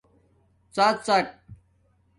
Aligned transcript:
ڎڎاٹ 0.75 1.27